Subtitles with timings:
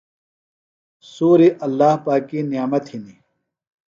[1.11, 3.19] سُوری اللّٰہ پاکی نعمت ہِنیۡ۔